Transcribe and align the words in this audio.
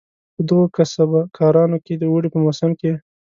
په 0.35 0.41
دغو 0.47 0.65
کسبه 0.75 1.19
کارانو 1.37 1.77
کې 1.85 1.93
د 1.97 2.03
اوړي 2.11 2.29
په 2.31 2.39
موسم 2.45 2.71
کې. 2.79 2.91